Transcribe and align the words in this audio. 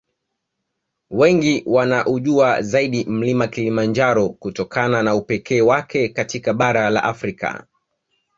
Wengi 1.09 1.63
wanaUjua 1.65 2.61
zaidi 2.61 3.05
Mlima 3.05 3.47
Kilimanjaro 3.47 4.29
kutokana 4.29 5.03
na 5.03 5.15
upekee 5.15 5.61
wake 5.61 6.09
katika 6.09 6.53
bara 6.53 6.89
la 6.89 7.03
Afrika 7.03 7.67